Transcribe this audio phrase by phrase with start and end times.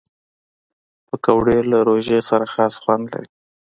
[1.07, 3.29] پکورې له روژې سره خاص خوند لري